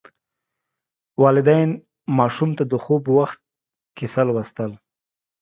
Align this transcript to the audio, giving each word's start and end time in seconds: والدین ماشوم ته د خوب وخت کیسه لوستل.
والدین 1.23 1.69
ماشوم 2.17 2.49
ته 2.57 2.63
د 2.71 2.73
خوب 2.83 3.03
وخت 3.17 3.39
کیسه 3.97 4.21
لوستل. 4.27 4.71